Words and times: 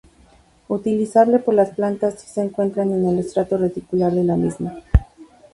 Utilizable 0.67 1.37
por 1.37 1.53
las 1.53 1.75
plantas 1.75 2.19
si 2.21 2.27
se 2.27 2.41
encuentra 2.41 2.81
en 2.81 3.07
el 3.07 3.19
estrato 3.19 3.59
reticular 3.59 4.11
de 4.11 4.23
la 4.23 4.35
misma. 4.35 4.75